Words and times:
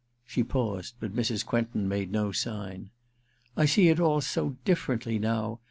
She 0.25 0.41
paused, 0.43 0.95
but 0.99 1.13
Mrs. 1.15 1.45
Quentin 1.45 1.87
made 1.87 2.11
no 2.11 2.31
sign. 2.31 2.89
^I 3.55 3.69
see 3.69 3.89
it 3.89 3.99
all 3.99 4.19
so 4.19 4.55
differently 4.65 5.19
now. 5.19 5.59